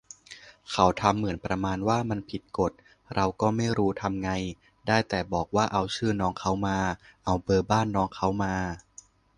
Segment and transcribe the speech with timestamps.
[0.71, 2.71] เขาทำเหมือนประมาณว่ามันผิดกฎ
[3.15, 4.29] เราก็ไม่รู้ทำไง
[4.87, 6.77] ได้แต่บอกว่าเอาชื่อน้องเค้ามา
[7.25, 8.53] เอาเบอร์บ้านน้องเค้ามา